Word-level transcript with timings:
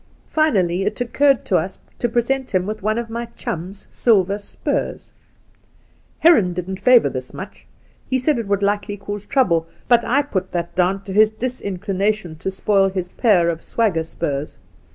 Finally, 0.29 0.81
it 0.81 0.99
occurred 0.99 1.45
to 1.45 1.57
us 1.57 1.77
to 1.99 2.09
present 2.09 2.55
him 2.55 2.65
with 2.65 2.81
one 2.81 2.97
of 2.97 3.07
my 3.07 3.25
chum's 3.35 3.87
silver 3.91 4.39
spurs, 4.39 5.13
Heroil 6.17 6.53
didn't 6.53 6.79
favour 6.79 7.07
this, 7.07 7.35
much. 7.35 7.67
He 8.09 8.17
said 8.17 8.39
it 8.39 8.47
would 8.47 8.63
likely 8.63 8.97
cause 8.97 9.27
trouble; 9.27 9.67
but 9.87 10.03
I 10.03 10.23
put 10.23 10.53
that 10.53 10.73
down 10.73 11.03
to 11.03 11.13
his 11.13 11.29
disinclination 11.29 12.35
to 12.37 12.49
spoil 12.49 12.89
his 12.89 13.09
pair 13.09 13.47
of 13.49 13.61
swagger 13.61 14.03
spurs. 14.03 14.57